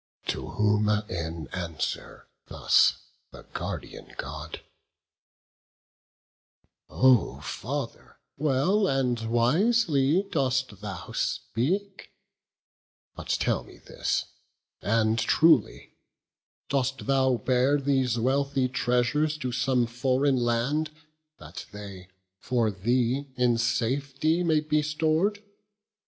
To 0.29 0.47
whom 0.47 0.89
in 0.89 1.47
answer 1.49 2.27
thus 2.47 2.95
the 3.29 3.43
Guardian 3.43 4.15
God: 4.17 4.61
"O 6.89 7.39
father, 7.41 8.17
well 8.35 8.87
and 8.87 9.19
wisely 9.29 10.23
dost 10.31 10.81
thou 10.81 11.11
speak; 11.11 12.09
But 13.13 13.27
tell 13.29 13.63
me 13.63 13.77
this, 13.77 14.25
and 14.81 15.19
truly: 15.19 15.93
dost 16.67 17.05
thou 17.05 17.37
bear 17.37 17.79
These 17.79 18.17
wealthy 18.17 18.69
treasures 18.69 19.37
to 19.37 19.51
some 19.51 19.85
foreign 19.85 20.37
land, 20.37 20.89
That 21.37 21.67
they 21.71 22.07
for 22.39 22.71
thee 22.71 23.27
in 23.35 23.59
safety 23.59 24.41
may 24.41 24.61
be 24.61 24.81
stor'd? 24.81 25.43